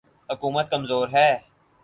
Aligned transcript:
حکومت 0.29 0.65
کمزور 0.73 1.07
ہے۔ 1.15 1.29